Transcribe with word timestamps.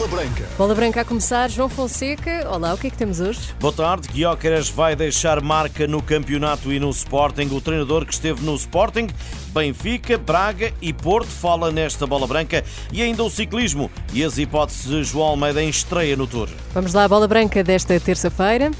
Bola 0.00 0.08
Branca. 0.12 0.48
Bola 0.56 0.74
Branca 0.74 1.00
a 1.02 1.04
começar, 1.04 1.50
João 1.50 1.68
Fonseca. 1.68 2.48
Olá, 2.48 2.72
o 2.72 2.78
que 2.78 2.86
é 2.86 2.90
que 2.90 2.96
temos 2.96 3.20
hoje? 3.20 3.38
Boa 3.60 3.70
tarde. 3.70 4.08
Guióqueras 4.08 4.70
vai 4.70 4.96
deixar 4.96 5.42
marca 5.42 5.86
no 5.86 6.00
campeonato 6.00 6.72
e 6.72 6.80
no 6.80 6.88
Sporting. 6.88 7.50
O 7.52 7.60
treinador 7.60 8.06
que 8.06 8.14
esteve 8.14 8.42
no 8.42 8.54
Sporting, 8.54 9.08
Benfica, 9.48 10.16
Braga 10.16 10.72
e 10.80 10.90
Porto 10.90 11.28
fala 11.28 11.70
nesta 11.70 12.06
Bola 12.06 12.26
Branca 12.26 12.64
e 12.90 13.02
ainda 13.02 13.22
o 13.22 13.28
ciclismo 13.28 13.90
e 14.10 14.24
as 14.24 14.38
hipóteses 14.38 14.84
de 14.86 15.04
João 15.04 15.28
Almeida 15.28 15.62
em 15.62 15.68
estreia 15.68 16.16
no 16.16 16.26
Tour. 16.26 16.48
Vamos 16.72 16.94
lá 16.94 17.04
à 17.04 17.08
Bola 17.08 17.28
Branca 17.28 17.62
desta 17.62 18.00
terça-feira. 18.00 18.70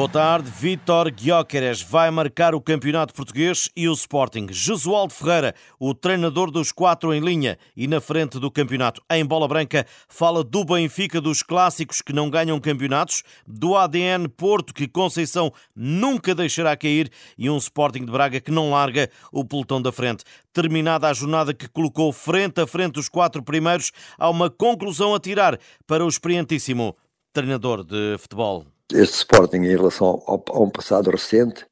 Boa 0.00 0.08
tarde. 0.08 0.50
Vítor 0.50 1.10
Guióqueres 1.10 1.82
vai 1.82 2.10
marcar 2.10 2.54
o 2.54 2.60
Campeonato 2.62 3.12
Português 3.12 3.68
e 3.76 3.86
o 3.86 3.92
Sporting. 3.92 4.46
Jesualdo 4.50 5.12
Ferreira, 5.12 5.54
o 5.78 5.92
treinador 5.92 6.50
dos 6.50 6.72
quatro 6.72 7.12
em 7.12 7.20
linha 7.20 7.58
e 7.76 7.86
na 7.86 8.00
frente 8.00 8.40
do 8.40 8.50
campeonato. 8.50 9.02
Em 9.10 9.22
bola 9.22 9.46
branca, 9.46 9.86
fala 10.08 10.42
do 10.42 10.64
Benfica, 10.64 11.20
dos 11.20 11.42
clássicos 11.42 12.00
que 12.00 12.14
não 12.14 12.30
ganham 12.30 12.58
campeonatos, 12.58 13.22
do 13.46 13.76
ADN 13.76 14.26
Porto, 14.26 14.72
que 14.72 14.88
Conceição 14.88 15.52
nunca 15.76 16.34
deixará 16.34 16.74
cair, 16.78 17.10
e 17.36 17.50
um 17.50 17.58
Sporting 17.58 18.06
de 18.06 18.10
Braga 18.10 18.40
que 18.40 18.50
não 18.50 18.70
larga 18.70 19.10
o 19.30 19.44
pelotão 19.44 19.82
da 19.82 19.92
frente. 19.92 20.24
Terminada 20.50 21.10
a 21.10 21.12
jornada 21.12 21.52
que 21.52 21.68
colocou 21.68 22.10
frente 22.10 22.58
a 22.58 22.66
frente 22.66 22.98
os 22.98 23.10
quatro 23.10 23.42
primeiros, 23.42 23.92
há 24.18 24.30
uma 24.30 24.48
conclusão 24.48 25.14
a 25.14 25.20
tirar 25.20 25.60
para 25.86 26.02
o 26.02 26.08
experientíssimo 26.08 26.96
treinador 27.34 27.84
de 27.84 28.16
futebol 28.18 28.64
este 28.92 29.16
Sporting 29.16 29.58
em 29.58 29.76
relação 29.76 30.22
ao, 30.26 30.44
a 30.50 30.60
um 30.60 30.70
passado 30.70 31.10
recente, 31.10 31.66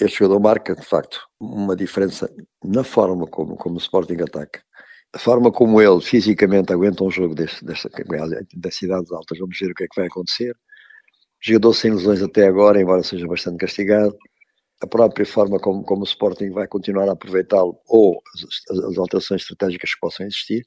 este 0.00 0.18
jogador 0.18 0.40
marca, 0.40 0.74
de 0.74 0.84
facto, 0.84 1.20
uma 1.38 1.76
diferença 1.76 2.28
na 2.62 2.82
forma 2.82 3.26
como, 3.26 3.56
como 3.56 3.76
o 3.76 3.78
Sporting 3.78 4.20
ataca. 4.22 4.62
A 5.12 5.18
forma 5.18 5.52
como 5.52 5.80
ele 5.80 6.00
fisicamente 6.00 6.72
aguenta 6.72 7.04
um 7.04 7.10
jogo 7.10 7.34
deste, 7.34 7.64
desta, 7.64 7.88
das 8.56 8.74
cidades 8.74 9.12
altas, 9.12 9.38
vamos 9.38 9.56
ver 9.58 9.70
o 9.70 9.74
que 9.74 9.84
é 9.84 9.86
que 9.88 9.96
vai 9.96 10.06
acontecer. 10.08 10.56
Jogador 11.40 11.74
sem 11.74 11.92
lesões 11.92 12.22
até 12.22 12.46
agora, 12.46 12.80
embora 12.80 13.02
seja 13.04 13.26
bastante 13.26 13.58
castigado. 13.58 14.16
A 14.82 14.86
própria 14.86 15.24
forma 15.24 15.60
como, 15.60 15.84
como 15.84 16.02
o 16.02 16.04
Sporting 16.04 16.50
vai 16.50 16.66
continuar 16.66 17.08
a 17.08 17.12
aproveitá-lo 17.12 17.78
ou 17.86 18.20
as, 18.34 18.84
as 18.84 18.98
alterações 18.98 19.42
estratégicas 19.42 19.94
que 19.94 20.00
possam 20.00 20.26
existir. 20.26 20.64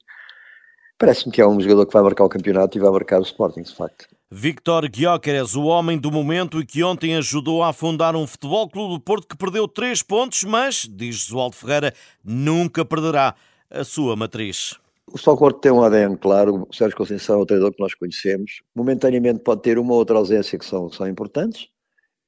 Parece-me 0.96 1.32
que 1.32 1.42
é 1.42 1.46
um 1.46 1.60
jogador 1.60 1.86
que 1.86 1.92
vai 1.92 2.02
marcar 2.02 2.24
o 2.24 2.28
campeonato 2.28 2.78
e 2.78 2.80
vai 2.80 2.90
marcar 2.90 3.20
o 3.20 3.22
Sporting, 3.22 3.62
de 3.62 3.74
facto. 3.74 4.08
Victor 4.30 4.90
Gyökeres, 4.94 5.54
o 5.54 5.64
homem 5.64 5.96
do 5.96 6.12
momento 6.12 6.60
e 6.60 6.66
que 6.66 6.84
ontem 6.84 7.16
ajudou 7.16 7.62
a 7.62 7.72
fundar 7.72 8.14
um 8.14 8.26
futebol 8.26 8.68
clube 8.68 8.92
do 8.92 9.00
Porto 9.00 9.26
que 9.26 9.34
perdeu 9.34 9.66
três 9.66 10.02
pontos, 10.02 10.44
mas, 10.44 10.86
diz 10.86 11.16
Josualdo 11.16 11.56
Ferreira, 11.56 11.94
nunca 12.22 12.84
perderá 12.84 13.34
a 13.70 13.84
sua 13.84 14.14
matriz. 14.16 14.78
O 15.10 15.16
Futebol 15.16 15.50
tem 15.54 15.72
um 15.72 15.82
ADN 15.82 16.18
claro, 16.18 16.66
o 16.68 16.74
Sérgio 16.74 16.94
Conceição 16.94 17.38
é 17.38 17.42
o 17.42 17.46
treinador 17.46 17.74
que 17.74 17.80
nós 17.80 17.94
conhecemos. 17.94 18.60
Momentaneamente 18.74 19.40
pode 19.40 19.62
ter 19.62 19.78
uma 19.78 19.94
ou 19.94 19.98
outra 19.98 20.18
ausência 20.18 20.58
que 20.58 20.66
são, 20.66 20.90
são 20.90 21.08
importantes, 21.08 21.68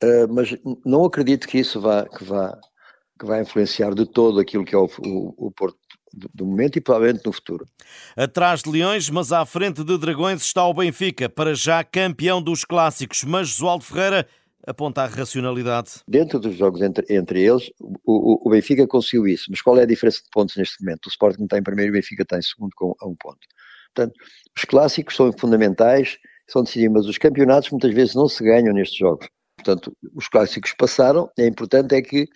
uh, 0.03 0.33
mas 0.33 0.57
não 0.87 1.05
acredito 1.05 1.47
que 1.47 1.59
isso 1.59 1.83
vá, 1.83 2.07
que 2.07 2.25
vá, 2.25 2.59
que 3.19 3.27
vá 3.27 3.43
influenciar 3.43 3.95
de 3.95 4.07
todo 4.07 4.41
aquilo 4.41 4.65
que 4.65 4.75
é 4.75 4.79
o, 4.79 4.89
o, 5.05 5.49
o 5.49 5.53
Porto 5.53 5.80
do 6.13 6.47
momento 6.47 6.77
e 6.77 6.81
provavelmente 6.81 7.25
no 7.25 7.33
futuro. 7.33 7.67
Atrás 8.17 8.63
de 8.63 8.71
Leões, 8.71 9.09
mas 9.09 9.33
à 9.33 9.45
frente 9.47 9.85
de 9.85 9.99
Dragões 9.99 10.43
está 10.43 10.67
o 10.67 10.75
Benfica, 10.75 11.29
para 11.29 11.55
já 11.55 11.83
campeão 11.85 12.43
dos 12.43 12.65
clássicos. 12.65 13.25
Mas 13.25 13.49
Josualdo 13.49 13.85
Ferreira 13.85 14.27
aponta 14.67 15.03
a 15.03 15.07
racionalidade. 15.07 16.03
Dentro 16.07 16.39
dos 16.39 16.55
jogos 16.57 16.81
entre, 16.83 17.05
entre 17.15 17.43
eles, 17.43 17.71
o, 18.05 18.49
o, 18.49 18.51
Benfica 18.51 18.87
conseguiu 18.87 19.27
isso. 19.27 19.47
Mas 19.51 19.63
qual 19.63 19.79
é 19.79 19.83
a 19.83 19.87
diferença 19.87 20.23
de 20.23 20.31
pontos 20.31 20.57
neste 20.57 20.83
momento? 20.83 21.07
O 21.07 21.11
Sporting 21.11 21.45
está 21.45 21.59
em 21.59 21.63
primeiro 21.63 21.89
e 21.89 21.91
o 21.91 22.01
Benfica 22.01 22.23
está 22.23 22.39
em 22.39 22.43
segundo 22.43 22.73
com 22.75 22.95
a 23.01 23.07
um 23.07 23.15
ponto. 23.15 23.41
Portanto, 23.95 24.15
os 24.57 24.65
clássicos 24.65 25.17
são 25.17 25.33
fundamentais, 25.33 26.19
são 26.49 26.63
decididos, 26.63 26.95
mas 26.95 27.07
os 27.07 27.19
campeonatos 27.19 27.71
muitas 27.71 27.93
vezes 27.93 28.15
não 28.15 28.29
se 28.29 28.43
ganham 28.45 28.75
nestes 28.75 28.99
jogos. 28.99 29.29
Portanto, 29.57 29.97
os 30.15 30.29
clássicos 30.29 30.73
passaram, 30.73 31.31
é 31.39 31.47
importante 31.47 31.95
é 31.95 32.01
que 32.01 32.27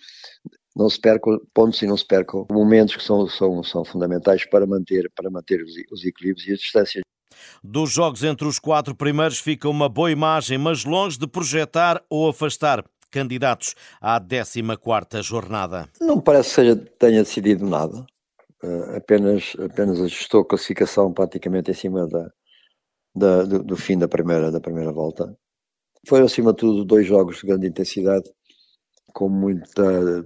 não 0.75 0.89
se 0.89 0.99
percam 0.99 1.39
pontos 1.53 1.81
e 1.81 1.87
não 1.87 1.95
se 1.95 2.05
percam 2.05 2.45
momentos 2.51 2.95
que 2.95 3.03
são, 3.03 3.27
são, 3.27 3.63
são 3.63 3.85
fundamentais 3.85 4.45
para 4.45 4.67
manter, 4.67 5.09
para 5.15 5.29
manter 5.29 5.63
os, 5.63 5.71
os 5.91 6.03
equilíbrios 6.03 6.47
e 6.47 6.53
as 6.53 6.59
distâncias. 6.59 7.03
Dos 7.63 7.91
jogos 7.91 8.23
entre 8.23 8.47
os 8.47 8.59
quatro 8.59 8.95
primeiros 8.95 9.39
fica 9.39 9.69
uma 9.69 9.87
boa 9.87 10.11
imagem, 10.11 10.57
mas 10.57 10.83
longe 10.83 11.17
de 11.17 11.27
projetar 11.27 12.03
ou 12.09 12.29
afastar 12.29 12.83
candidatos 13.09 13.75
à 14.01 14.19
14ª 14.19 15.23
jornada. 15.23 15.89
Não 16.01 16.19
parece 16.19 16.49
que 16.49 16.55
seja, 16.55 16.75
tenha 16.75 17.23
decidido 17.23 17.65
nada. 17.65 18.05
Uh, 18.63 18.97
apenas, 18.97 19.55
apenas 19.59 20.01
ajustou 20.01 20.41
a 20.41 20.45
classificação 20.45 21.13
praticamente 21.13 21.71
em 21.71 21.73
cima 21.73 22.07
da, 22.07 22.29
da 23.15 23.43
do, 23.43 23.63
do, 23.63 23.77
fim 23.77 23.97
da 23.97 24.07
primeira, 24.07 24.51
da 24.51 24.59
primeira 24.59 24.91
volta. 24.91 25.37
Foi, 26.07 26.21
acima 26.21 26.51
de 26.51 26.57
tudo, 26.57 26.83
dois 26.83 27.05
jogos 27.05 27.37
de 27.37 27.47
grande 27.47 27.67
intensidade 27.67 28.29
com 29.15 29.29
muita 29.29 30.25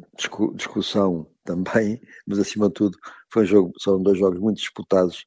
discussão 0.56 1.28
também, 1.46 2.02
mas 2.26 2.40
acima 2.40 2.68
de 2.70 2.74
tudo 2.74 2.98
foi 3.32 3.44
um 3.44 3.46
jogo, 3.46 3.74
são 3.78 4.02
dois 4.02 4.18
jogos 4.18 4.40
muito 4.40 4.58
disputados 4.58 5.26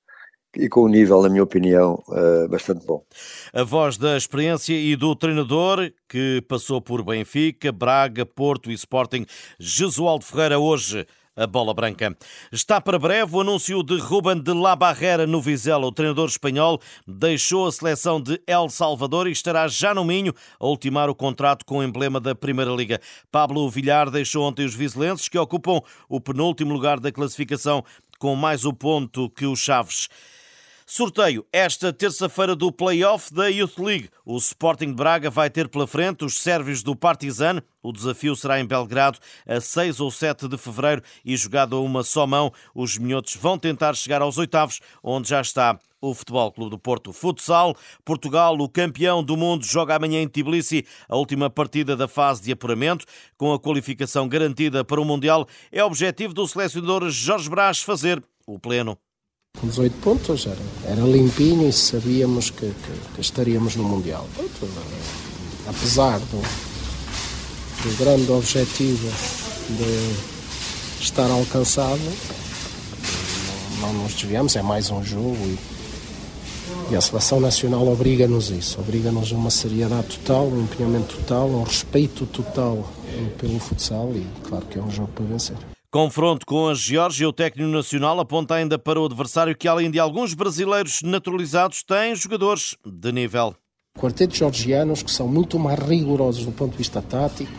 e 0.57 0.69
com 0.69 0.85
um 0.85 0.89
nível, 0.89 1.23
na 1.23 1.29
minha 1.29 1.45
opinião, 1.45 2.03
eh, 2.13 2.49
bastante 2.49 2.85
bom. 2.85 3.07
A 3.53 3.63
voz 3.63 3.97
da 3.97 4.17
experiência 4.17 4.75
e 4.75 4.97
do 4.97 5.15
treinador 5.15 5.93
que 6.09 6.43
passou 6.47 6.81
por 6.83 7.05
Benfica, 7.05 7.71
Braga, 7.71 8.27
Porto 8.27 8.71
e 8.71 8.75
Sporting, 8.75 9.25
Jesualdo 9.59 10.25
Ferreira, 10.25 10.59
hoje 10.59 11.07
a 11.37 11.47
bola 11.47 11.73
branca. 11.73 12.17
Está 12.51 12.81
para 12.81 12.99
breve 12.99 13.35
o 13.35 13.41
anúncio 13.41 13.83
de 13.83 13.99
Ruben 13.99 14.41
de 14.41 14.53
la 14.53 14.77
Barrera 14.77 15.27
no 15.27 15.41
Vizela. 15.41 15.87
O 15.87 15.93
treinador 15.93 16.29
espanhol 16.29 16.81
deixou 17.07 17.67
a 17.67 17.73
seleção 17.73 18.21
de 18.21 18.41
El 18.47 18.69
Salvador 18.69 19.27
e 19.27 19.33
estará 19.33 19.67
já 19.69 19.95
no 19.95 20.05
Minho 20.05 20.35
a 20.61 20.67
ultimar 20.67 21.09
o 21.09 21.15
contrato 21.15 21.65
com 21.65 21.79
o 21.79 21.83
emblema 21.83 22.21
da 22.21 22.35
Primeira 22.35 22.71
Liga. 22.71 23.01
Pablo 23.31 23.69
Villar 23.71 24.11
deixou 24.11 24.45
ontem 24.45 24.65
os 24.65 24.75
vizelenses, 24.75 25.29
que 25.29 25.39
ocupam 25.39 25.81
o 26.09 26.21
penúltimo 26.21 26.73
lugar 26.73 27.01
da 27.01 27.13
classificação 27.13 27.85
com 28.19 28.37
mais 28.37 28.65
o 28.65 28.73
ponto 28.73 29.29
que 29.31 29.47
os 29.47 29.59
Chaves. 29.59 30.09
Sorteio 30.87 31.47
esta 31.53 31.93
terça-feira 31.93 32.55
do 32.55 32.71
Play-off 32.71 33.33
da 33.33 33.47
Youth 33.47 33.79
League. 33.79 34.11
O 34.27 34.37
Sporting 34.37 34.89
de 34.89 34.95
Braga 34.95 35.31
vai 35.31 35.49
ter 35.49 35.69
pela 35.69 35.87
frente 35.87 36.25
os 36.25 36.39
sérvios 36.41 36.83
do 36.83 36.95
Partizan. 36.95 37.63
O 37.83 37.93
desafio 37.93 38.37
será 38.37 38.61
em 38.61 38.67
Belgrado 38.67 39.19
a 39.47 39.61
6 39.61 40.01
ou 40.01 40.11
7 40.11 40.47
de 40.47 40.57
fevereiro 40.57 41.03
e 41.25 41.37
jogado 41.37 41.77
a 41.77 41.81
uma 41.81 42.03
só 42.03 42.27
mão. 42.27 42.53
Os 42.75 42.97
minhotos 42.97 43.35
vão 43.37 43.59
tentar 43.59 43.95
chegar 43.95 44.23
aos 44.23 44.39
oitavos, 44.39 44.81
onde 45.03 45.29
já 45.29 45.41
está 45.41 45.79
o 46.01 46.13
Futebol 46.15 46.51
Clube 46.53 46.71
do 46.71 46.79
Porto. 46.79 47.13
Futsal, 47.13 47.77
Portugal, 48.05 48.59
o 48.59 48.69
campeão 48.69 49.23
do 49.23 49.37
mundo, 49.37 49.65
joga 49.65 49.95
amanhã 49.95 50.21
em 50.21 50.29
Tbilisi 50.29 50.85
a 51.09 51.17
última 51.17 51.49
partida 51.49 51.97
da 51.97 52.09
fase 52.09 52.43
de 52.43 52.53
apuramento. 52.53 53.07
Com 53.39 53.53
a 53.53 53.59
qualificação 53.59 54.29
garantida 54.29 54.85
para 54.85 55.01
o 55.01 55.05
Mundial, 55.05 55.47
é 55.71 55.83
objetivo 55.83 56.35
do 56.35 56.47
selecionador 56.47 57.09
Jorge 57.11 57.49
Brás 57.49 57.81
fazer 57.81 58.23
o 58.47 58.59
pleno. 58.59 58.99
Com 59.59 59.69
18 59.69 59.97
pontos 59.99 60.47
era, 60.47 60.59
era 60.85 61.03
limpinho 61.03 61.69
e 61.69 61.73
sabíamos 61.73 62.51
que, 62.51 62.67
que, 62.67 63.15
que 63.15 63.21
estaríamos 63.21 63.77
no 63.77 63.85
Mundial. 63.85 64.27
Apesar 65.69 66.19
do, 66.19 66.72
do 67.83 67.97
grande 67.97 68.31
objetivo 68.31 69.09
de 69.71 71.03
estar 71.03 71.29
alcançado, 71.29 72.01
não, 73.81 73.93
não 73.93 74.03
nos 74.05 74.15
desviamos, 74.15 74.55
é 74.55 74.63
mais 74.63 74.89
um 74.91 75.03
jogo 75.03 75.37
e, 75.45 75.59
e 76.93 76.97
a 76.97 77.01
seleção 77.01 77.41
nacional 77.41 77.87
obriga-nos 77.89 78.51
isso, 78.51 78.81
obriga-nos 78.81 79.33
a 79.33 79.37
uma 79.37 79.51
seriedade 79.51 80.19
total, 80.19 80.47
um 80.47 80.63
empenhamento 80.63 81.17
total, 81.17 81.49
um 81.49 81.65
respeito 81.65 82.25
total 82.27 82.89
pelo 83.39 83.59
futsal 83.59 84.13
e 84.15 84.25
claro 84.45 84.65
que 84.67 84.79
é 84.79 84.83
um 84.83 84.91
jogo 84.91 85.09
para 85.09 85.25
vencer. 85.25 85.57
Confronto 85.91 86.47
com 86.47 86.69
a 86.69 86.75
Geórgia, 86.75 87.29
o 87.29 87.33
técnico 87.33 87.71
nacional 87.71 88.19
aponta 88.21 88.55
ainda 88.55 88.79
para 88.79 88.99
o 88.99 89.05
adversário 89.05 89.57
que, 89.57 89.69
além 89.69 89.91
de 89.91 89.99
alguns 89.99 90.33
brasileiros 90.33 91.03
naturalizados, 91.03 91.83
tem 91.83 92.15
jogadores 92.15 92.77
de 92.87 93.13
nível. 93.13 93.55
Quartetos 93.99 94.39
georgianos 94.39 95.03
que 95.03 95.11
são 95.11 95.29
muito 95.29 95.59
mais 95.59 95.79
rigorosos 95.79 96.47
do 96.47 96.51
ponto 96.51 96.73
de 96.73 96.79
vista 96.79 97.03
tático, 97.03 97.53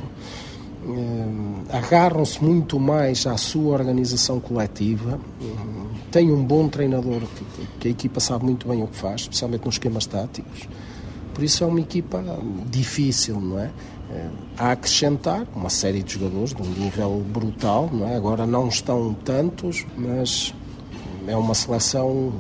eh, 0.83 1.77
agarram-se 1.77 2.44
muito 2.44 2.80
mais 2.80 3.25
à 3.27 3.38
sua 3.38 3.71
organização 3.74 4.39
coletiva, 4.39 5.19
eh, 5.39 5.45
tem 6.12 6.31
um 6.31 6.44
bom 6.44 6.68
treinador 6.68 7.21
que, 7.21 7.68
que 7.80 7.88
a 7.88 7.91
equipa 7.91 8.19
sabe 8.19 8.45
muito 8.45 8.68
bem 8.68 8.81
o 8.81 8.88
que 8.88 8.97
faz, 8.97 9.21
especialmente 9.21 9.65
nos 9.65 9.75
esquemas 9.75 10.06
táticos. 10.07 10.68
Por 11.35 11.44
isso 11.44 11.63
é 11.63 11.68
uma 11.68 11.80
equipa 11.80 12.21
difícil, 12.69 13.39
não 13.39 13.59
é? 13.59 13.71
Eh, 14.09 14.30
a 14.57 14.71
acrescentar 14.71 15.47
uma 15.56 15.69
série 15.69 16.01
de 16.01 16.13
jogadores 16.13 16.53
de 16.53 16.62
um 16.62 16.65
nível 16.65 17.24
brutal, 17.31 17.89
não 17.94 18.07
é? 18.07 18.18
Agora 18.18 18.45
não 18.45 18.68
estão 18.68 19.13
tantos, 19.13 19.85
mas 19.95 20.53
é 21.27 21.38
uma 21.38 21.53
seleção 21.53 22.33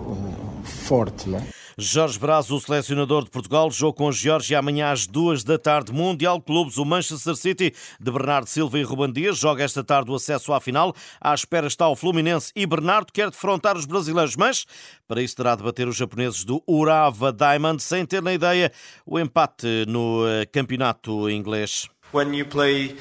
forte, 0.63 1.29
não 1.29 1.37
é? 1.37 1.62
Jorge 1.77 2.19
Braz, 2.19 2.51
o 2.51 2.59
selecionador 2.59 3.23
de 3.23 3.31
Portugal, 3.31 3.71
jogo 3.71 3.93
com 3.93 4.07
a 4.07 4.11
Geórgia 4.11 4.59
amanhã 4.59 4.91
às 4.91 5.07
duas 5.07 5.43
da 5.43 5.57
tarde. 5.57 5.91
Mundial 5.91 6.41
Clubes, 6.41 6.77
o 6.77 6.85
Manchester 6.85 7.35
City 7.35 7.73
de 7.99 8.11
Bernardo 8.11 8.47
Silva 8.47 8.77
e 8.77 8.83
Ruben 8.83 9.11
Dias 9.11 9.37
joga 9.37 9.63
esta 9.63 9.83
tarde 9.83 10.11
o 10.11 10.15
acesso 10.15 10.53
à 10.53 10.61
final. 10.61 10.95
À 11.19 11.33
espera 11.33 11.67
está 11.67 11.87
o 11.87 11.95
Fluminense 11.95 12.51
e 12.55 12.65
Bernardo 12.65 13.11
quer 13.11 13.29
defrontar 13.31 13.75
os 13.75 13.85
brasileiros, 13.85 14.35
mas 14.35 14.65
para 15.07 15.21
isso 15.21 15.35
terá 15.35 15.55
de 15.55 15.63
bater 15.63 15.87
os 15.87 15.95
japoneses 15.95 16.43
do 16.43 16.63
Urawa 16.67 17.33
Diamond, 17.33 17.81
sem 17.81 18.05
ter 18.05 18.21
na 18.21 18.33
ideia 18.33 18.71
o 19.05 19.19
empate 19.19 19.85
no 19.87 20.27
eh, 20.27 20.45
campeonato 20.45 21.29
inglês. 21.29 21.89
When 22.13 22.35
you 22.35 22.45
play 22.45 22.95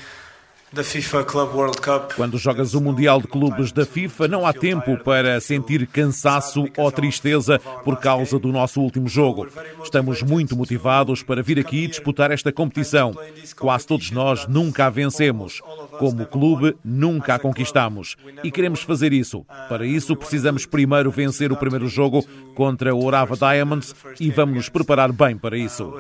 quando 2.16 2.38
jogas 2.38 2.72
o 2.72 2.80
Mundial 2.80 3.20
de 3.20 3.28
Clubes 3.28 3.72
da 3.72 3.84
FIFA, 3.84 4.26
não 4.26 4.46
há 4.46 4.54
tempo 4.54 4.96
para 4.96 5.38
sentir 5.38 5.86
cansaço 5.86 6.64
ou 6.78 6.90
tristeza 6.90 7.58
por 7.84 7.98
causa 8.00 8.38
do 8.38 8.48
nosso 8.48 8.80
último 8.80 9.06
jogo. 9.06 9.46
Estamos 9.84 10.22
muito 10.22 10.56
motivados 10.56 11.22
para 11.22 11.42
vir 11.42 11.58
aqui 11.58 11.86
disputar 11.86 12.30
esta 12.30 12.50
competição. 12.50 13.14
Quase 13.58 13.86
todos 13.86 14.10
nós 14.10 14.46
nunca 14.48 14.86
a 14.86 14.90
vencemos. 14.90 15.60
Como 15.98 16.24
clube, 16.24 16.74
nunca 16.82 17.34
a 17.34 17.38
conquistamos. 17.38 18.16
E 18.42 18.50
queremos 18.50 18.82
fazer 18.82 19.12
isso. 19.12 19.44
Para 19.68 19.84
isso, 19.84 20.16
precisamos 20.16 20.64
primeiro 20.64 21.10
vencer 21.10 21.52
o 21.52 21.56
primeiro 21.56 21.86
jogo 21.86 22.26
contra 22.54 22.94
o 22.94 23.04
Orava 23.04 23.36
Diamonds 23.36 23.94
e 24.18 24.30
vamos 24.30 24.56
nos 24.56 24.68
preparar 24.70 25.12
bem 25.12 25.36
para 25.36 25.58
isso. 25.58 25.92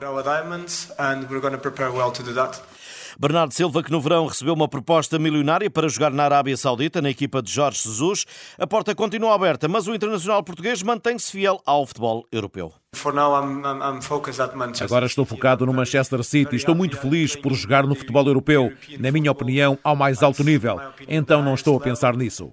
Bernardo 3.18 3.52
Silva, 3.52 3.82
que 3.82 3.90
no 3.90 4.00
verão 4.00 4.26
recebeu 4.26 4.54
uma 4.54 4.68
proposta 4.68 5.18
milionária 5.18 5.70
para 5.70 5.88
jogar 5.88 6.10
na 6.10 6.24
Arábia 6.24 6.56
Saudita, 6.56 7.02
na 7.02 7.10
equipa 7.10 7.42
de 7.42 7.50
Jorge 7.50 7.82
Jesus. 7.82 8.24
A 8.58 8.66
porta 8.66 8.94
continua 8.94 9.34
aberta, 9.34 9.68
mas 9.68 9.86
o 9.86 9.94
internacional 9.94 10.42
português 10.42 10.82
mantém-se 10.82 11.30
fiel 11.30 11.60
ao 11.66 11.86
futebol 11.86 12.26
europeu. 12.30 12.72
Agora 14.82 15.06
estou 15.06 15.24
focado 15.24 15.64
no 15.64 15.72
Manchester 15.72 16.22
City. 16.22 16.56
Estou 16.56 16.74
muito 16.74 16.98
feliz 16.98 17.34
por 17.34 17.54
jogar 17.54 17.86
no 17.86 17.94
futebol 17.94 18.26
europeu, 18.26 18.70
na 18.98 19.10
minha 19.10 19.32
opinião, 19.32 19.78
ao 19.82 19.96
mais 19.96 20.22
alto 20.22 20.44
nível. 20.44 20.78
Então 21.08 21.42
não 21.42 21.54
estou 21.54 21.74
a 21.78 21.80
pensar 21.80 22.14
nisso. 22.14 22.52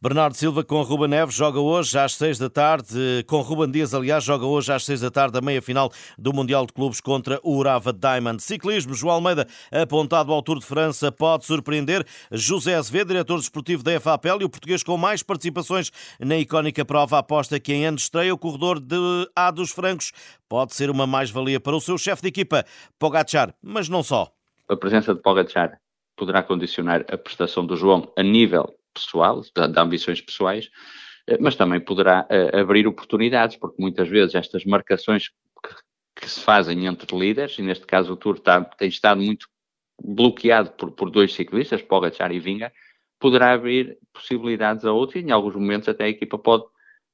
Bernardo 0.00 0.34
Silva 0.34 0.64
com 0.64 0.80
Ruben 0.80 1.08
Neves 1.08 1.34
joga 1.34 1.60
hoje 1.60 1.98
às 1.98 2.14
seis 2.14 2.38
da 2.38 2.48
tarde. 2.48 3.22
Com 3.26 3.42
Ruben 3.42 3.70
Dias, 3.70 3.92
aliás, 3.92 4.24
joga 4.24 4.46
hoje 4.46 4.72
às 4.72 4.86
seis 4.86 5.02
da 5.02 5.10
tarde 5.10 5.36
a 5.36 5.42
meia 5.42 5.60
final 5.60 5.92
do 6.16 6.32
Mundial 6.32 6.64
de 6.64 6.72
Clubes 6.72 7.02
contra 7.02 7.38
o 7.42 7.54
Urava 7.54 7.92
Diamond. 7.92 8.41
Ciclismo, 8.42 8.94
João 8.94 9.14
Almeida, 9.14 9.46
apontado 9.70 10.32
ao 10.32 10.42
Tour 10.42 10.58
de 10.58 10.66
França, 10.66 11.10
pode 11.10 11.46
surpreender. 11.46 12.06
José 12.30 12.74
Azevedo, 12.74 13.08
diretor 13.08 13.38
desportivo 13.38 13.82
da 13.82 13.98
FAPEL 14.00 14.42
e 14.42 14.44
o 14.44 14.50
português 14.50 14.82
com 14.82 14.96
mais 14.96 15.22
participações 15.22 15.90
na 16.20 16.36
icónica 16.36 16.84
prova, 16.84 17.18
aposta 17.18 17.58
que 17.58 17.72
em 17.72 17.86
anos 17.86 18.02
estreia 18.02 18.34
o 18.34 18.38
corredor 18.38 18.80
de 18.80 18.96
A 19.34 19.50
dos 19.50 19.70
Francos 19.70 20.12
pode 20.48 20.74
ser 20.74 20.90
uma 20.90 21.06
mais-valia 21.06 21.58
para 21.58 21.76
o 21.76 21.80
seu 21.80 21.96
chefe 21.96 22.22
de 22.22 22.28
equipa, 22.28 22.64
Pogacar, 22.98 23.54
mas 23.62 23.88
não 23.88 24.02
só. 24.02 24.32
A 24.68 24.76
presença 24.76 25.14
de 25.14 25.20
Pogacar 25.20 25.78
poderá 26.16 26.42
condicionar 26.42 27.04
a 27.10 27.16
prestação 27.16 27.66
do 27.66 27.76
João 27.76 28.12
a 28.16 28.22
nível 28.22 28.74
pessoal, 28.94 29.40
de, 29.40 29.80
ambições 29.80 30.20
pessoais, 30.20 30.70
eh, 31.26 31.38
mas 31.40 31.56
também 31.56 31.80
poderá 31.80 32.26
uh, 32.30 32.58
abrir 32.58 32.86
oportunidades, 32.86 33.56
porque 33.56 33.80
muitas 33.80 34.08
vezes 34.08 34.34
estas 34.34 34.64
marcações 34.64 35.30
se 36.32 36.40
fazem 36.40 36.86
entre 36.86 37.16
líderes, 37.16 37.58
e 37.58 37.62
neste 37.62 37.86
caso 37.86 38.12
o 38.12 38.16
Tour 38.16 38.36
está, 38.36 38.62
tem 38.62 38.88
estado 38.88 39.20
muito 39.20 39.46
bloqueado 40.02 40.70
por, 40.72 40.90
por 40.92 41.10
dois 41.10 41.32
ciclistas, 41.32 41.82
Pogacar 41.82 42.32
e 42.32 42.40
Vinga, 42.40 42.72
poderá 43.20 43.52
abrir 43.52 43.98
possibilidades 44.12 44.84
a 44.84 44.92
outros 44.92 45.22
e 45.22 45.24
em 45.24 45.30
alguns 45.30 45.54
momentos 45.54 45.88
até 45.88 46.04
a 46.04 46.08
equipa 46.08 46.36
pode 46.36 46.64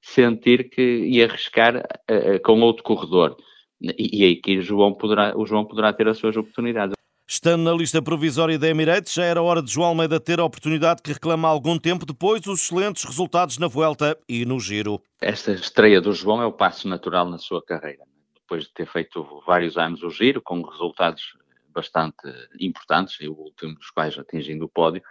sentir 0.00 0.70
que 0.70 0.82
ia 0.82 1.26
arriscar 1.26 1.76
uh, 1.76 2.40
com 2.42 2.60
outro 2.60 2.82
corredor. 2.82 3.36
E, 3.80 4.20
e 4.20 4.24
aí 4.24 4.36
que 4.36 4.58
o 4.58 4.62
João, 4.62 4.94
poderá, 4.94 5.36
o 5.36 5.44
João 5.44 5.64
poderá 5.64 5.92
ter 5.92 6.08
as 6.08 6.18
suas 6.18 6.36
oportunidades. 6.36 6.94
Estando 7.30 7.62
na 7.62 7.72
lista 7.74 8.00
provisória 8.00 8.58
da 8.58 8.68
Emirates, 8.68 9.12
já 9.12 9.22
era 9.22 9.42
hora 9.42 9.62
de 9.62 9.70
João 9.70 9.88
Almeida 9.88 10.18
ter 10.18 10.40
a 10.40 10.44
oportunidade 10.44 11.02
que 11.02 11.12
reclama 11.12 11.46
há 11.46 11.50
algum 11.50 11.78
tempo 11.78 12.06
depois 12.06 12.46
os 12.46 12.62
excelentes 12.62 13.04
resultados 13.04 13.58
na 13.58 13.68
Vuelta 13.68 14.16
e 14.26 14.46
no 14.46 14.58
Giro. 14.58 15.02
Esta 15.20 15.52
estreia 15.52 16.00
do 16.00 16.14
João 16.14 16.40
é 16.40 16.46
o 16.46 16.52
passo 16.52 16.88
natural 16.88 17.28
na 17.28 17.36
sua 17.36 17.62
carreira. 17.62 18.02
Depois 18.48 18.64
de 18.64 18.72
ter 18.72 18.86
feito 18.86 19.42
vários 19.46 19.76
anos 19.76 20.02
o 20.02 20.08
Giro, 20.08 20.40
com 20.40 20.62
resultados 20.62 21.36
bastante 21.68 22.16
importantes, 22.58 23.20
e 23.20 23.28
o 23.28 23.34
último 23.34 23.74
dos 23.74 23.90
quais 23.90 24.18
atingindo 24.18 24.64
o 24.64 24.68
pódio, 24.70 25.02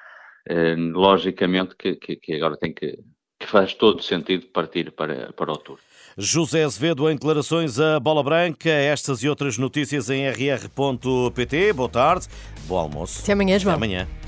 eh, 0.49 0.75
logicamente 0.75 1.75
que, 1.75 1.95
que, 1.95 2.15
que 2.15 2.33
agora 2.33 2.57
tem 2.57 2.73
que 2.73 2.97
que 3.39 3.45
faz 3.45 3.73
todo 3.73 4.01
sentido 4.01 4.47
partir 4.47 4.91
para, 4.91 5.31
para 5.33 5.51
o 5.51 5.57
Tour. 5.57 5.77
José 6.17 6.63
Azevedo 6.63 7.09
em 7.09 7.13
declarações 7.13 7.79
a 7.79 7.99
Bola 7.99 8.23
Branca. 8.23 8.69
Estas 8.69 9.21
e 9.21 9.29
outras 9.29 9.57
notícias 9.57 10.09
em 10.09 10.27
rr.pt. 10.27 11.73
Boa 11.73 11.89
tarde, 11.89 12.27
bom 12.67 12.79
almoço. 12.79 13.21
Até 13.21 13.33
amanhã, 13.33 13.59
João. 13.59 13.75
Até 13.75 13.85
amanhã. 13.85 14.26